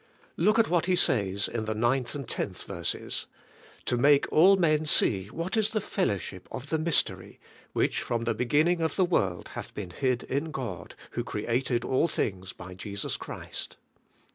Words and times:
Look 0.35 0.57
at 0.57 0.67
what 0.67 0.87
He 0.87 0.95
says 0.95 1.47
in 1.47 1.65
the 1.65 1.75
9th 1.75 2.15
and 2.15 2.27
10th 2.27 2.63
verses: 2.63 3.27
"To 3.85 3.97
make 3.97 4.25
all 4.33 4.55
men 4.55 4.87
see 4.87 5.27
what 5.27 5.55
is 5.55 5.69
the 5.69 5.79
fellowship 5.79 6.47
of 6.51 6.69
the 6.69 6.79
mystery, 6.79 7.39
which 7.73 8.01
from 8.01 8.23
the 8.23 8.33
begin 8.33 8.65
ning 8.65 8.81
of 8.81 8.95
the 8.95 9.05
Vv^orld 9.05 9.49
hath 9.49 9.75
been 9.75 9.91
hid 9.91 10.23
in 10.23 10.49
God, 10.49 10.95
who 11.11 11.23
created 11.23 11.85
all 11.85 12.07
things 12.07 12.51
by 12.51 12.73
Jesus 12.73 13.15
Christ. 13.15 13.77